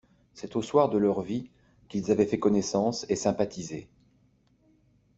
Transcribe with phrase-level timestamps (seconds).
[0.33, 1.51] C’est au soir de leur vie
[1.87, 3.87] qu’ils avaient fait connaissance et sympathisé.